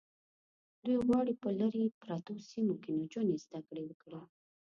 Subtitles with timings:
[0.83, 4.19] دوی غواړي په لرې پرتو سیمو کې نجونې زده کړې وکړي.